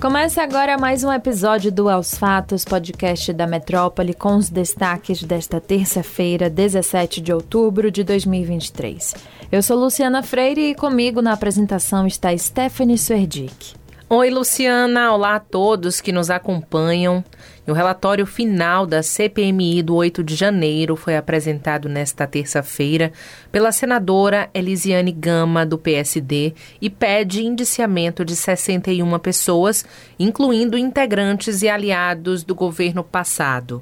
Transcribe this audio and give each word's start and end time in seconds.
Começa 0.00 0.42
agora 0.42 0.78
mais 0.78 1.04
um 1.04 1.12
episódio 1.12 1.70
do 1.70 1.86
Aos 1.86 2.14
Fatos, 2.14 2.64
podcast 2.64 3.34
da 3.34 3.46
Metrópole, 3.46 4.14
com 4.14 4.34
os 4.36 4.48
destaques 4.48 5.22
desta 5.22 5.60
terça-feira, 5.60 6.48
17 6.48 7.20
de 7.20 7.30
outubro 7.34 7.90
de 7.90 8.02
2023. 8.02 9.14
Eu 9.52 9.62
sou 9.62 9.78
Luciana 9.78 10.22
Freire 10.22 10.70
e 10.70 10.74
comigo 10.74 11.20
na 11.20 11.34
apresentação 11.34 12.06
está 12.06 12.34
Stephanie 12.34 12.96
Swerdick. 12.96 13.74
Oi, 14.08 14.30
Luciana. 14.30 15.12
Olá 15.12 15.34
a 15.34 15.40
todos 15.40 16.00
que 16.00 16.12
nos 16.12 16.30
acompanham. 16.30 17.22
O 17.70 17.72
relatório 17.72 18.26
final 18.26 18.84
da 18.84 19.00
CPMI 19.00 19.80
do 19.80 19.94
8 19.94 20.24
de 20.24 20.34
janeiro 20.34 20.96
foi 20.96 21.16
apresentado 21.16 21.88
nesta 21.88 22.26
terça-feira 22.26 23.12
pela 23.52 23.70
senadora 23.70 24.50
Elisiane 24.52 25.12
Gama, 25.12 25.64
do 25.64 25.78
PSD, 25.78 26.52
e 26.82 26.90
pede 26.90 27.46
indiciamento 27.46 28.24
de 28.24 28.34
61 28.34 29.16
pessoas, 29.20 29.84
incluindo 30.18 30.76
integrantes 30.76 31.62
e 31.62 31.68
aliados 31.68 32.42
do 32.42 32.56
governo 32.56 33.04
passado. 33.04 33.80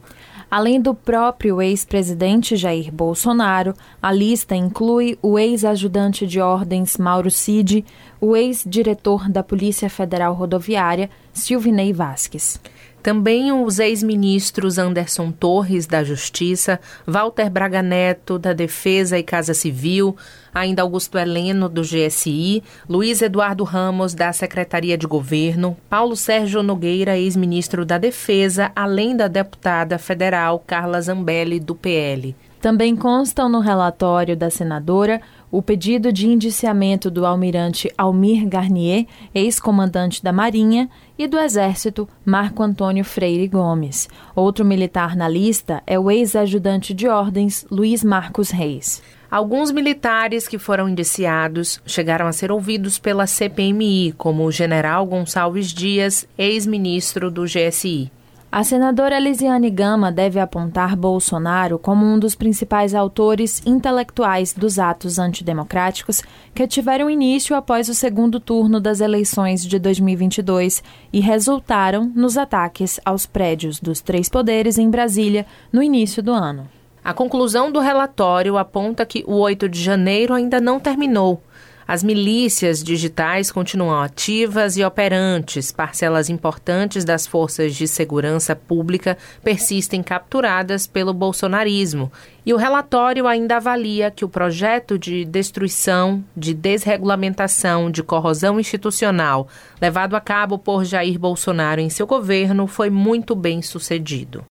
Além 0.50 0.78
do 0.82 0.94
próprio 0.94 1.62
ex-presidente 1.62 2.56
Jair 2.56 2.92
Bolsonaro, 2.92 3.72
a 4.02 4.12
lista 4.12 4.54
inclui 4.54 5.18
o 5.22 5.38
ex-ajudante 5.38 6.26
de 6.26 6.40
ordens 6.40 6.98
Mauro 6.98 7.30
Cid, 7.30 7.86
o 8.20 8.36
ex-diretor 8.36 9.30
da 9.30 9.42
Polícia 9.42 9.88
Federal 9.88 10.34
Rodoviária, 10.34 11.08
Silvinei 11.32 11.90
Vasques. 11.94 12.60
Também 13.02 13.52
os 13.52 13.78
ex-ministros 13.78 14.76
Anderson 14.76 15.30
Torres, 15.30 15.86
da 15.86 16.02
Justiça, 16.02 16.80
Walter 17.06 17.48
Braga 17.48 17.80
Neto, 17.80 18.38
da 18.38 18.52
Defesa 18.52 19.18
e 19.18 19.22
Casa 19.22 19.54
Civil, 19.54 20.16
ainda 20.52 20.82
Augusto 20.82 21.16
Heleno, 21.16 21.68
do 21.68 21.82
GSI, 21.82 22.62
Luiz 22.88 23.22
Eduardo 23.22 23.64
Ramos, 23.64 24.14
da 24.14 24.32
Secretaria 24.32 24.98
de 24.98 25.06
Governo, 25.06 25.76
Paulo 25.88 26.16
Sérgio 26.16 26.62
Nogueira, 26.62 27.16
ex-ministro 27.16 27.84
da 27.84 27.98
Defesa, 27.98 28.72
além 28.74 29.16
da 29.16 29.28
deputada 29.28 29.98
federal 29.98 30.62
Carla 30.66 31.00
Zambelli, 31.00 31.60
do 31.60 31.74
PL. 31.74 32.34
Também 32.60 32.96
constam 32.96 33.48
no 33.48 33.60
relatório 33.60 34.36
da 34.36 34.50
senadora 34.50 35.20
o 35.50 35.62
pedido 35.62 36.12
de 36.12 36.26
indiciamento 36.26 37.10
do 37.10 37.24
almirante 37.24 37.90
Almir 37.96 38.46
Garnier, 38.48 39.06
ex-comandante 39.34 40.22
da 40.22 40.32
Marinha, 40.32 40.88
e 41.18 41.26
do 41.26 41.38
Exército 41.38 42.08
Marco 42.24 42.62
Antônio 42.62 43.04
Freire 43.04 43.48
Gomes. 43.48 44.08
Outro 44.36 44.64
militar 44.64 45.16
na 45.16 45.28
lista 45.28 45.82
é 45.86 45.98
o 45.98 46.10
ex-ajudante 46.10 46.94
de 46.94 47.08
ordens 47.08 47.66
Luiz 47.70 48.04
Marcos 48.04 48.50
Reis. 48.50 49.02
Alguns 49.30 49.70
militares 49.70 50.48
que 50.48 50.58
foram 50.58 50.88
indiciados 50.88 51.82
chegaram 51.84 52.26
a 52.26 52.32
ser 52.32 52.50
ouvidos 52.50 52.98
pela 52.98 53.26
CPMI, 53.26 54.14
como 54.16 54.44
o 54.44 54.52
general 54.52 55.04
Gonçalves 55.04 55.72
Dias, 55.72 56.26
ex-ministro 56.38 57.30
do 57.30 57.44
GSI. 57.44 58.10
A 58.50 58.64
senadora 58.64 59.18
Elisiane 59.18 59.68
Gama 59.68 60.10
deve 60.10 60.40
apontar 60.40 60.96
Bolsonaro 60.96 61.78
como 61.78 62.06
um 62.06 62.18
dos 62.18 62.34
principais 62.34 62.94
autores 62.94 63.60
intelectuais 63.66 64.54
dos 64.54 64.78
atos 64.78 65.18
antidemocráticos 65.18 66.22
que 66.54 66.66
tiveram 66.66 67.10
início 67.10 67.54
após 67.54 67.90
o 67.90 67.94
segundo 67.94 68.40
turno 68.40 68.80
das 68.80 69.02
eleições 69.02 69.62
de 69.62 69.78
2022 69.78 70.82
e 71.12 71.20
resultaram 71.20 72.10
nos 72.14 72.38
ataques 72.38 72.98
aos 73.04 73.26
prédios 73.26 73.80
dos 73.80 74.00
três 74.00 74.30
poderes 74.30 74.78
em 74.78 74.88
Brasília 74.88 75.44
no 75.70 75.82
início 75.82 76.22
do 76.22 76.32
ano. 76.32 76.66
A 77.04 77.12
conclusão 77.12 77.70
do 77.70 77.80
relatório 77.80 78.56
aponta 78.56 79.04
que 79.04 79.24
o 79.26 79.34
8 79.34 79.68
de 79.68 79.82
janeiro 79.82 80.32
ainda 80.32 80.58
não 80.58 80.80
terminou 80.80 81.42
as 81.88 82.04
milícias 82.04 82.84
digitais 82.84 83.50
continuam 83.50 84.02
ativas 84.02 84.76
e 84.76 84.84
operantes. 84.84 85.72
Parcelas 85.72 86.28
importantes 86.28 87.02
das 87.02 87.26
forças 87.26 87.74
de 87.74 87.88
segurança 87.88 88.54
pública 88.54 89.16
persistem 89.42 90.02
capturadas 90.02 90.86
pelo 90.86 91.14
bolsonarismo. 91.14 92.12
E 92.44 92.52
o 92.52 92.58
relatório 92.58 93.26
ainda 93.26 93.56
avalia 93.56 94.10
que 94.10 94.22
o 94.22 94.28
projeto 94.28 94.98
de 94.98 95.24
destruição, 95.24 96.22
de 96.36 96.52
desregulamentação, 96.52 97.90
de 97.90 98.02
corrosão 98.02 98.60
institucional 98.60 99.48
levado 99.80 100.14
a 100.14 100.20
cabo 100.20 100.58
por 100.58 100.84
Jair 100.84 101.18
Bolsonaro 101.18 101.80
em 101.80 101.88
seu 101.88 102.06
governo 102.06 102.66
foi 102.66 102.90
muito 102.90 103.34
bem 103.34 103.62
sucedido. 103.62 104.44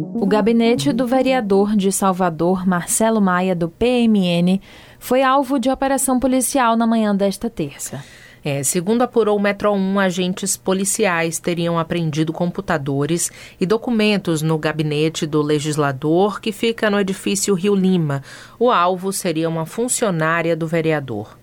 O 0.00 0.26
gabinete 0.26 0.92
do 0.92 1.08
vereador 1.08 1.74
de 1.74 1.90
Salvador, 1.90 2.64
Marcelo 2.64 3.20
Maia, 3.20 3.52
do 3.52 3.68
PMN, 3.68 4.60
foi 4.96 5.24
alvo 5.24 5.58
de 5.58 5.68
operação 5.68 6.20
policial 6.20 6.76
na 6.76 6.86
manhã 6.86 7.16
desta 7.16 7.50
terça. 7.50 8.04
É, 8.44 8.62
segundo 8.62 9.02
apurou 9.02 9.36
o 9.36 9.40
Metro 9.40 9.72
1, 9.72 9.98
agentes 9.98 10.56
policiais 10.56 11.40
teriam 11.40 11.76
apreendido 11.76 12.32
computadores 12.32 13.32
e 13.60 13.66
documentos 13.66 14.40
no 14.40 14.56
gabinete 14.56 15.26
do 15.26 15.42
legislador 15.42 16.40
que 16.40 16.52
fica 16.52 16.88
no 16.88 17.00
edifício 17.00 17.52
Rio 17.54 17.74
Lima. 17.74 18.22
O 18.56 18.70
alvo 18.70 19.12
seria 19.12 19.48
uma 19.48 19.66
funcionária 19.66 20.54
do 20.54 20.68
vereador. 20.68 21.36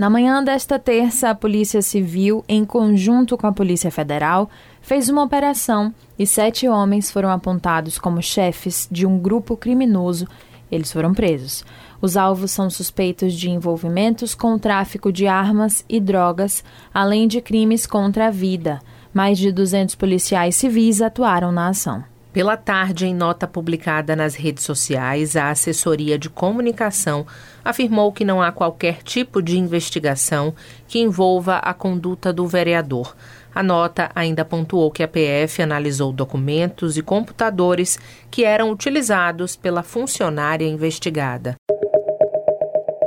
Na 0.00 0.08
manhã 0.08 0.42
desta 0.42 0.78
terça, 0.78 1.28
a 1.28 1.34
Polícia 1.34 1.82
Civil, 1.82 2.42
em 2.48 2.64
conjunto 2.64 3.36
com 3.36 3.46
a 3.46 3.52
Polícia 3.52 3.90
Federal, 3.90 4.48
fez 4.80 5.08
uma 5.08 5.22
operação 5.22 5.94
e 6.18 6.26
sete 6.26 6.68
homens 6.68 7.10
foram 7.10 7.30
apontados 7.30 7.98
como 7.98 8.22
chefes 8.22 8.88
de 8.90 9.06
um 9.06 9.18
grupo 9.18 9.56
criminoso. 9.56 10.26
Eles 10.70 10.92
foram 10.92 11.12
presos. 11.12 11.64
Os 12.00 12.16
alvos 12.16 12.50
são 12.50 12.70
suspeitos 12.70 13.34
de 13.34 13.50
envolvimentos 13.50 14.34
com 14.34 14.54
o 14.54 14.58
tráfico 14.58 15.12
de 15.12 15.26
armas 15.26 15.84
e 15.88 16.00
drogas, 16.00 16.64
além 16.94 17.28
de 17.28 17.40
crimes 17.40 17.86
contra 17.86 18.28
a 18.28 18.30
vida. 18.30 18.80
Mais 19.12 19.38
de 19.38 19.50
200 19.50 19.94
policiais 19.96 20.56
civis 20.56 21.02
atuaram 21.02 21.50
na 21.50 21.68
ação. 21.68 22.04
Pela 22.32 22.56
tarde, 22.56 23.06
em 23.06 23.14
nota 23.14 23.44
publicada 23.44 24.14
nas 24.14 24.36
redes 24.36 24.62
sociais, 24.62 25.34
a 25.34 25.50
assessoria 25.50 26.16
de 26.16 26.30
comunicação 26.30 27.26
afirmou 27.64 28.12
que 28.12 28.24
não 28.24 28.40
há 28.40 28.52
qualquer 28.52 29.02
tipo 29.02 29.42
de 29.42 29.58
investigação 29.58 30.54
que 30.86 31.00
envolva 31.00 31.56
a 31.56 31.74
conduta 31.74 32.32
do 32.32 32.46
vereador. 32.46 33.16
A 33.52 33.64
nota 33.64 34.12
ainda 34.14 34.44
pontuou 34.44 34.92
que 34.92 35.02
a 35.02 35.08
PF 35.08 35.60
analisou 35.60 36.12
documentos 36.12 36.96
e 36.96 37.02
computadores 37.02 37.98
que 38.30 38.44
eram 38.44 38.70
utilizados 38.70 39.56
pela 39.56 39.82
funcionária 39.82 40.64
investigada. 40.64 41.56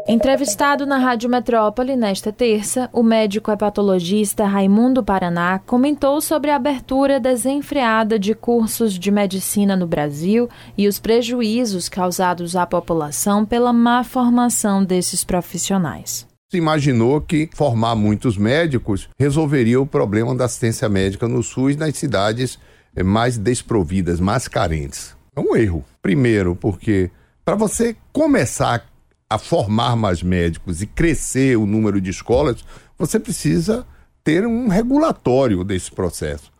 Entrevistado 0.05 0.85
na 0.85 0.97
Rádio 0.97 1.29
Metrópole 1.29 1.95
nesta 1.95 2.29
terça, 2.29 2.89
o 2.91 3.01
médico 3.01 3.49
hepatologista 3.49 4.45
Raimundo 4.45 5.01
Paraná 5.01 5.59
comentou 5.59 6.19
sobre 6.19 6.51
a 6.51 6.57
abertura 6.57 7.21
desenfreada 7.21 8.19
de 8.19 8.35
cursos 8.35 8.99
de 8.99 9.09
medicina 9.09 9.77
no 9.77 9.87
Brasil 9.87 10.49
e 10.77 10.89
os 10.89 10.99
prejuízos 10.99 11.87
causados 11.87 12.53
à 12.53 12.65
população 12.65 13.45
pela 13.45 13.71
má 13.71 14.03
formação 14.03 14.83
desses 14.83 15.23
profissionais. 15.23 16.27
Imaginou 16.53 17.21
que 17.21 17.49
formar 17.53 17.95
muitos 17.95 18.37
médicos 18.37 19.07
resolveria 19.17 19.79
o 19.79 19.87
problema 19.87 20.35
da 20.35 20.45
assistência 20.45 20.89
médica 20.89 21.29
no 21.29 21.41
SUS 21.41 21.77
nas 21.77 21.97
cidades 21.97 22.59
eh, 22.93 23.03
mais 23.03 23.37
desprovidas, 23.37 24.19
mais 24.19 24.49
carentes. 24.49 25.15
É 25.33 25.39
um 25.39 25.55
erro. 25.55 25.83
Primeiro, 26.01 26.55
porque 26.55 27.09
para 27.45 27.55
você 27.55 27.95
começar 28.11 28.75
a 28.75 28.92
formar 29.37 29.95
mais 29.95 30.21
médicos 30.23 30.81
e 30.81 30.87
crescer 30.87 31.57
o 31.57 31.65
número 31.65 31.99
de 31.99 32.09
escolas, 32.09 32.63
você 32.97 33.19
precisa 33.19 33.85
ter 34.23 34.45
um 34.45 34.67
regulatório 34.67 35.63
desse 35.63 35.91
processo. 35.91 36.51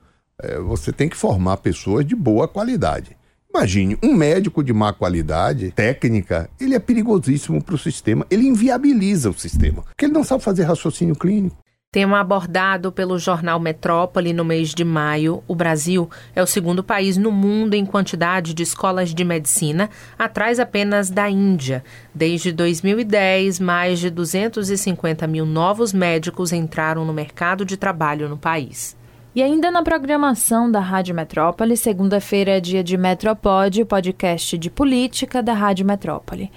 É, 0.42 0.60
você 0.60 0.92
tem 0.92 1.08
que 1.08 1.16
formar 1.16 1.58
pessoas 1.58 2.06
de 2.06 2.16
boa 2.16 2.48
qualidade. 2.48 3.16
Imagine, 3.56 3.98
um 4.02 4.16
médico 4.16 4.64
de 4.64 4.74
má 4.74 4.92
qualidade 4.92 5.72
técnica, 5.72 6.50
ele 6.60 6.74
é 6.74 6.80
perigosíssimo 6.80 7.64
para 7.64 7.76
o 7.76 7.78
sistema, 7.78 8.26
ele 8.30 8.48
inviabiliza 8.48 9.30
o 9.30 9.34
sistema, 9.34 9.84
porque 9.84 10.06
ele 10.06 10.14
não 10.14 10.24
sabe 10.24 10.44
fazer 10.44 10.64
raciocínio 10.64 11.16
clínico. 11.16 11.63
Tema 11.94 12.20
abordado 12.20 12.92
pelo 12.92 13.20
jornal 13.20 13.60
Metrópole 13.60 14.34
no 14.34 14.44
mês 14.44 14.70
de 14.70 14.84
maio, 14.84 15.44
o 15.48 15.54
Brasil 15.54 16.10
é 16.36 16.42
o 16.42 16.48
segundo 16.48 16.84
país 16.84 17.18
no 17.18 17.32
mundo 17.32 17.76
em 17.76 17.86
quantidade 17.86 18.56
de 18.56 18.64
escolas 18.64 19.14
de 19.14 19.24
medicina, 19.24 19.92
atrás 20.18 20.60
apenas 20.60 21.12
da 21.12 21.30
Índia. 21.30 21.84
Desde 22.12 22.52
2010, 22.52 23.60
mais 23.60 24.00
de 24.00 24.10
250 24.10 25.28
mil 25.28 25.46
novos 25.46 25.94
médicos 25.94 26.52
entraram 26.52 27.06
no 27.06 27.14
mercado 27.14 27.64
de 27.64 27.78
trabalho 27.78 28.28
no 28.28 28.40
país. 28.40 28.98
E 29.36 29.44
ainda 29.44 29.70
na 29.70 29.84
programação 29.84 30.72
da 30.72 30.80
Rádio 30.80 31.14
Metrópole, 31.14 31.78
segunda-feira 31.78 32.58
é 32.58 32.60
dia 32.60 32.84
de 32.84 32.98
Metropod, 32.98 33.82
o 33.82 33.86
podcast 33.86 34.58
de 34.58 34.70
política 34.72 35.44
da 35.44 35.54
Rádio 35.54 35.86
Metrópole. 35.86 36.52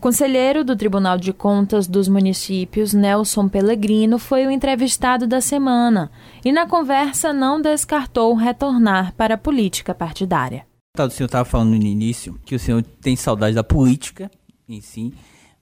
O 0.00 0.08
conselheiro 0.10 0.64
do 0.64 0.74
Tribunal 0.74 1.18
de 1.18 1.30
Contas 1.30 1.86
dos 1.86 2.08
Municípios, 2.08 2.94
Nelson 2.94 3.50
Pellegrino, 3.50 4.18
foi 4.18 4.46
o 4.46 4.50
entrevistado 4.50 5.26
da 5.26 5.42
semana 5.42 6.10
e, 6.42 6.50
na 6.50 6.66
conversa, 6.66 7.34
não 7.34 7.60
descartou 7.60 8.34
retornar 8.34 9.12
para 9.12 9.34
a 9.34 9.36
política 9.36 9.94
partidária. 9.94 10.66
O 10.98 11.10
senhor 11.10 11.26
estava 11.26 11.44
falando 11.44 11.76
no 11.76 11.84
início 11.84 12.40
que 12.46 12.54
o 12.54 12.58
senhor 12.58 12.82
tem 12.82 13.14
saudade 13.14 13.54
da 13.54 13.62
política 13.62 14.30
em 14.66 14.80
si, 14.80 15.12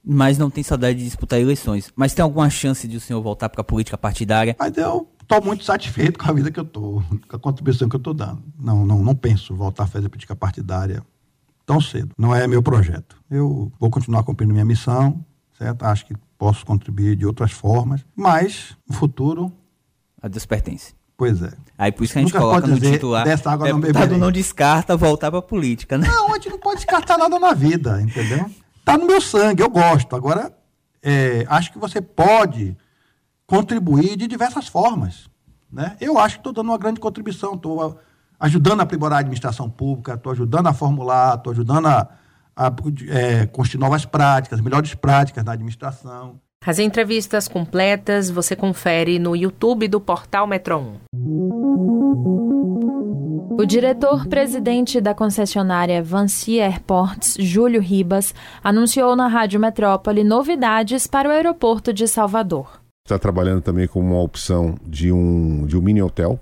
mas 0.04 0.38
não 0.38 0.48
tem 0.48 0.62
saudade 0.62 1.00
de 1.00 1.04
disputar 1.06 1.40
eleições. 1.40 1.92
Mas 1.96 2.14
tem 2.14 2.22
alguma 2.22 2.48
chance 2.48 2.86
de 2.86 2.96
o 2.96 3.00
senhor 3.00 3.20
voltar 3.20 3.48
para 3.48 3.62
a 3.62 3.64
política 3.64 3.98
partidária? 3.98 4.54
Mas 4.56 4.76
eu 4.76 5.08
estou 5.20 5.42
muito 5.44 5.64
satisfeito 5.64 6.16
com 6.16 6.30
a 6.30 6.32
vida 6.32 6.52
que 6.52 6.60
eu 6.60 6.64
estou, 6.64 7.02
com 7.28 7.36
a 7.36 7.40
contribuição 7.40 7.88
que 7.88 7.96
eu 7.96 7.98
estou 7.98 8.14
dando. 8.14 8.40
Não, 8.56 8.86
não, 8.86 9.02
não 9.02 9.16
penso 9.16 9.52
voltar 9.52 9.82
a 9.82 9.88
fazer 9.88 10.08
política 10.08 10.36
partidária 10.36 11.02
tão 11.68 11.82
cedo. 11.82 12.14
Não 12.16 12.34
é 12.34 12.46
meu 12.46 12.62
projeto. 12.62 13.22
Eu 13.30 13.70
vou 13.78 13.90
continuar 13.90 14.22
cumprindo 14.22 14.54
minha 14.54 14.64
missão, 14.64 15.22
certo? 15.58 15.82
Acho 15.84 16.06
que 16.06 16.14
posso 16.38 16.64
contribuir 16.64 17.14
de 17.14 17.26
outras 17.26 17.52
formas, 17.52 18.06
mas 18.16 18.74
no 18.88 18.96
futuro. 18.96 19.52
A 20.22 20.28
Deus 20.28 20.46
pertence. 20.46 20.94
Pois 21.14 21.42
é. 21.42 21.52
Aí 21.76 21.92
por 21.92 22.04
isso 22.04 22.14
que 22.14 22.20
a 22.20 22.22
gente 22.22 22.32
Nunca 22.32 22.44
coloca 22.44 22.66
no 22.66 22.80
titular. 22.80 23.22
Dessa 23.22 23.50
água 23.50 23.70
deputado 23.70 24.12
não, 24.12 24.18
não 24.18 24.32
descarta 24.32 24.96
voltar 24.96 25.30
para 25.30 25.40
a 25.40 25.42
política, 25.42 25.98
né? 25.98 26.08
Não, 26.08 26.30
a 26.30 26.34
gente 26.36 26.48
não 26.48 26.58
pode 26.58 26.76
descartar 26.76 27.18
nada 27.18 27.38
na 27.38 27.52
vida, 27.52 28.00
entendeu? 28.00 28.50
Tá 28.82 28.96
no 28.96 29.06
meu 29.06 29.20
sangue, 29.20 29.62
eu 29.62 29.68
gosto. 29.68 30.16
Agora, 30.16 30.50
é, 31.02 31.44
acho 31.50 31.70
que 31.70 31.78
você 31.78 32.00
pode 32.00 32.74
contribuir 33.46 34.16
de 34.16 34.26
diversas 34.26 34.68
formas. 34.68 35.28
Né? 35.70 35.96
Eu 36.00 36.18
acho 36.18 36.36
que 36.36 36.40
estou 36.40 36.52
dando 36.52 36.70
uma 36.70 36.78
grande 36.78 36.98
contribuição, 36.98 37.54
estou 37.54 38.00
ajudando 38.38 38.80
a 38.80 38.82
aprimorar 38.84 39.18
a 39.18 39.20
administração 39.20 39.68
pública, 39.68 40.14
estou 40.14 40.32
ajudando 40.32 40.68
a 40.68 40.72
formular, 40.72 41.36
estou 41.36 41.52
ajudando 41.52 41.86
a, 41.86 42.08
a 42.56 42.72
é, 43.08 43.46
construir 43.46 43.80
novas 43.80 44.04
práticas, 44.04 44.60
melhores 44.60 44.94
práticas 44.94 45.44
na 45.44 45.52
administração. 45.52 46.40
As 46.64 46.78
entrevistas 46.78 47.48
completas 47.48 48.30
você 48.30 48.54
confere 48.54 49.18
no 49.18 49.34
YouTube 49.34 49.88
do 49.88 50.00
portal 50.00 50.46
Metro 50.46 50.78
1. 50.78 50.98
O 53.60 53.64
diretor-presidente 53.66 55.00
da 55.00 55.14
concessionária 55.14 56.02
Vancy 56.02 56.60
Airports, 56.60 57.36
Júlio 57.40 57.80
Ribas, 57.80 58.32
anunciou 58.62 59.16
na 59.16 59.26
Rádio 59.26 59.58
Metrópole 59.58 60.22
novidades 60.22 61.08
para 61.08 61.28
o 61.28 61.32
aeroporto 61.32 61.92
de 61.92 62.06
Salvador. 62.06 62.80
Está 63.04 63.18
trabalhando 63.18 63.62
também 63.62 63.88
com 63.88 64.00
uma 64.00 64.20
opção 64.20 64.76
de 64.86 65.10
um, 65.10 65.66
de 65.66 65.76
um 65.76 65.80
mini 65.80 66.02
hotel 66.02 66.38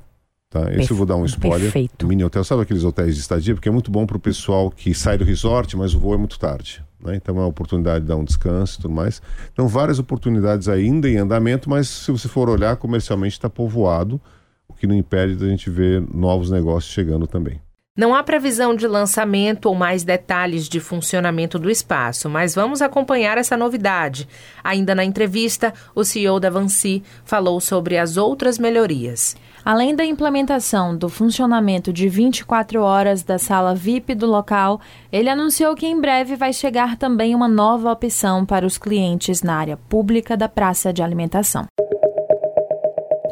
Tá? 0.64 0.72
Esse 0.74 0.90
eu 0.90 0.96
vou 0.96 1.06
dar 1.06 1.16
um 1.16 1.24
spoiler. 1.24 1.60
Perfeito. 1.60 2.06
Mini 2.06 2.24
hotel, 2.24 2.44
sabe 2.44 2.62
aqueles 2.62 2.84
hotéis 2.84 3.14
de 3.14 3.20
estadia? 3.20 3.54
Porque 3.54 3.68
é 3.68 3.72
muito 3.72 3.90
bom 3.90 4.06
para 4.06 4.16
o 4.16 4.20
pessoal 4.20 4.70
que 4.70 4.94
sai 4.94 5.18
do 5.18 5.24
resort, 5.24 5.76
mas 5.76 5.94
o 5.94 5.98
voo 5.98 6.14
é 6.14 6.16
muito 6.16 6.38
tarde. 6.38 6.82
Né? 7.00 7.16
Então 7.16 7.36
é 7.36 7.40
uma 7.40 7.46
oportunidade 7.46 8.00
de 8.00 8.08
dar 8.08 8.16
um 8.16 8.24
descanso 8.24 8.78
e 8.78 8.82
tudo 8.82 8.94
mais. 8.94 9.20
Então, 9.52 9.68
várias 9.68 9.98
oportunidades 9.98 10.68
ainda 10.68 11.08
em 11.08 11.16
andamento, 11.16 11.68
mas 11.68 11.88
se 11.88 12.10
você 12.10 12.28
for 12.28 12.48
olhar, 12.48 12.76
comercialmente 12.76 13.34
está 13.34 13.50
povoado, 13.50 14.20
o 14.68 14.74
que 14.74 14.86
não 14.86 14.94
impede 14.94 15.36
da 15.36 15.46
gente 15.46 15.70
ver 15.70 16.02
novos 16.12 16.50
negócios 16.50 16.92
chegando 16.92 17.26
também. 17.26 17.60
Não 17.96 18.14
há 18.14 18.22
previsão 18.22 18.74
de 18.76 18.86
lançamento 18.86 19.66
ou 19.66 19.74
mais 19.74 20.04
detalhes 20.04 20.68
de 20.68 20.80
funcionamento 20.80 21.58
do 21.58 21.70
espaço, 21.70 22.28
mas 22.28 22.54
vamos 22.54 22.82
acompanhar 22.82 23.38
essa 23.38 23.56
novidade. 23.56 24.28
Ainda 24.62 24.94
na 24.94 25.02
entrevista, 25.02 25.72
o 25.94 26.04
CEO 26.04 26.38
da 26.38 26.50
Vansi 26.50 27.02
falou 27.24 27.58
sobre 27.58 27.96
as 27.96 28.18
outras 28.18 28.58
melhorias. 28.58 29.34
Além 29.64 29.96
da 29.96 30.04
implementação 30.04 30.94
do 30.94 31.08
funcionamento 31.08 31.90
de 31.90 32.06
24 32.06 32.82
horas 32.82 33.22
da 33.22 33.38
sala 33.38 33.74
VIP 33.74 34.14
do 34.14 34.26
local, 34.26 34.78
ele 35.10 35.30
anunciou 35.30 35.74
que 35.74 35.86
em 35.86 35.98
breve 35.98 36.36
vai 36.36 36.52
chegar 36.52 36.98
também 36.98 37.34
uma 37.34 37.48
nova 37.48 37.90
opção 37.90 38.44
para 38.44 38.66
os 38.66 38.76
clientes 38.76 39.42
na 39.42 39.56
área 39.56 39.78
pública 39.88 40.36
da 40.36 40.50
praça 40.50 40.92
de 40.92 41.02
alimentação. 41.02 41.64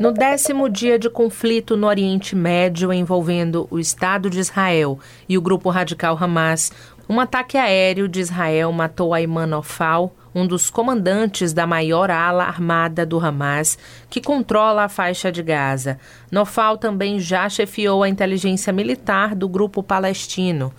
No 0.01 0.11
décimo 0.11 0.69
dia 0.69 0.99
de 0.99 1.09
conflito 1.09 1.77
no 1.77 1.87
Oriente 1.87 2.35
Médio 2.35 2.93
envolvendo 2.93 3.69
o 3.71 3.79
Estado 3.79 4.29
de 4.29 4.41
Israel 4.41 4.99
e 5.29 5.39
o 5.39 5.41
grupo 5.41 5.71
radical 5.71 6.19
Hamas, 6.21 6.73
um 7.09 7.21
ataque 7.21 7.57
aéreo 7.57 8.09
de 8.09 8.19
Israel 8.19 8.73
matou 8.73 9.15
Ayman 9.15 9.57
Ofal, 9.57 10.13
um 10.35 10.47
dos 10.47 10.69
comandantes 10.69 11.53
da 11.53 11.65
maior 11.65 12.11
ala 12.11 12.45
armada 12.45 13.07
do 13.07 13.25
Hamas, 13.25 13.79
que 14.11 14.21
controla 14.21 14.85
a 14.85 14.89
faixa 14.89 15.31
de 15.31 15.43
Gaza. 15.43 15.99
Nofal 16.31 16.77
também 16.77 17.21
já 17.21 17.49
chefiou 17.49 18.03
a 18.03 18.09
inteligência 18.09 18.73
militar 18.73 19.35
do 19.35 19.49
grupo 19.49 19.81
palestino. 19.81 20.73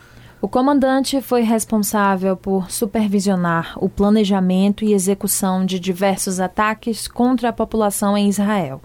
O 0.45 0.47
comandante 0.47 1.21
foi 1.21 1.41
responsável 1.41 2.37
por 2.37 2.69
supervisionar 2.69 3.73
o 3.83 3.89
planejamento 3.89 4.85
e 4.85 4.93
execução 4.93 5.65
de 5.65 5.79
diversos 5.79 6.39
ataques 6.39 7.07
contra 7.07 7.49
a 7.49 7.51
população 7.51 8.15
em 8.15 8.29
Israel. 8.29 8.79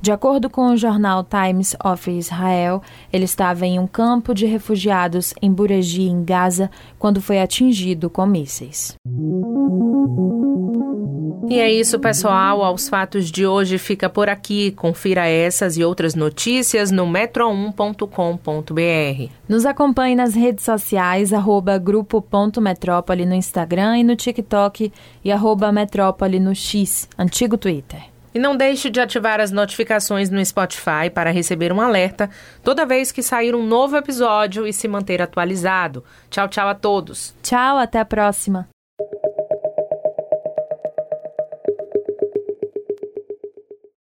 De 0.00 0.12
acordo 0.12 0.50
com 0.50 0.68
o 0.68 0.76
jornal 0.76 1.24
Times 1.24 1.74
of 1.84 2.10
Israel, 2.10 2.82
ele 3.12 3.24
estava 3.24 3.66
em 3.66 3.78
um 3.78 3.86
campo 3.86 4.34
de 4.34 4.46
refugiados 4.46 5.32
em 5.40 5.52
Bureji, 5.52 6.02
em 6.02 6.24
Gaza, 6.24 6.70
quando 6.98 7.20
foi 7.20 7.40
atingido 7.40 8.10
com 8.10 8.26
mísseis. 8.26 8.96
E 11.48 11.60
é 11.60 11.72
isso, 11.72 12.00
pessoal. 12.00 12.62
Aos 12.62 12.88
fatos 12.88 13.30
de 13.30 13.46
hoje 13.46 13.78
fica 13.78 14.10
por 14.10 14.28
aqui. 14.28 14.72
Confira 14.72 15.28
essas 15.28 15.76
e 15.76 15.84
outras 15.84 16.16
notícias 16.16 16.90
no 16.90 17.06
metro1.com.br. 17.06 19.32
Nos 19.48 19.64
acompanhe 19.64 20.16
nas 20.16 20.34
redes 20.34 20.64
sociais, 20.64 21.32
arroba 21.32 21.78
grupo.metrópole 21.78 23.24
no 23.24 23.34
Instagram 23.34 23.98
e 23.98 24.04
no 24.04 24.16
TikTok 24.16 24.92
e 25.24 25.32
arroba 25.32 25.70
metrópole 25.70 26.40
no 26.40 26.54
X, 26.54 27.08
antigo 27.16 27.56
Twitter. 27.56 28.15
E 28.36 28.38
não 28.38 28.54
deixe 28.54 28.90
de 28.90 29.00
ativar 29.00 29.40
as 29.40 29.50
notificações 29.50 30.28
no 30.28 30.44
Spotify 30.44 31.08
para 31.08 31.30
receber 31.30 31.72
um 31.72 31.80
alerta 31.80 32.28
toda 32.62 32.84
vez 32.84 33.10
que 33.10 33.22
sair 33.22 33.54
um 33.54 33.66
novo 33.66 33.96
episódio 33.96 34.66
e 34.66 34.74
se 34.74 34.86
manter 34.86 35.22
atualizado. 35.22 36.04
Tchau, 36.28 36.46
tchau 36.46 36.68
a 36.68 36.74
todos. 36.74 37.34
Tchau, 37.42 37.78
até 37.78 37.98
a 37.98 38.04
próxima. 38.04 38.68